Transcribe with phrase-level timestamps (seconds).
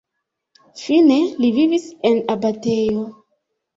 [0.83, 3.05] Fine li vivis en abatejo.